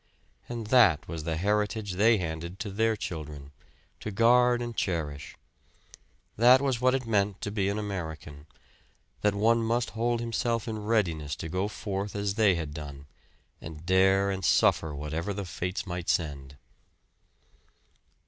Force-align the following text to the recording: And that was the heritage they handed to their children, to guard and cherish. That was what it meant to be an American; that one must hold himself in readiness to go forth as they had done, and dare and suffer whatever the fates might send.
And 0.49 0.65
that 0.73 1.07
was 1.07 1.25
the 1.25 1.37
heritage 1.37 1.91
they 1.91 2.17
handed 2.17 2.57
to 2.57 2.71
their 2.71 2.95
children, 2.95 3.51
to 3.99 4.09
guard 4.09 4.59
and 4.59 4.75
cherish. 4.75 5.35
That 6.37 6.59
was 6.59 6.81
what 6.81 6.95
it 6.95 7.05
meant 7.05 7.39
to 7.41 7.51
be 7.51 7.69
an 7.69 7.77
American; 7.77 8.47
that 9.21 9.35
one 9.35 9.61
must 9.61 9.91
hold 9.91 10.19
himself 10.19 10.67
in 10.67 10.79
readiness 10.79 11.35
to 11.35 11.49
go 11.49 11.67
forth 11.67 12.15
as 12.15 12.33
they 12.33 12.55
had 12.55 12.73
done, 12.73 13.05
and 13.61 13.85
dare 13.85 14.31
and 14.31 14.43
suffer 14.43 14.95
whatever 14.95 15.35
the 15.35 15.45
fates 15.45 15.85
might 15.85 16.09
send. 16.09 16.57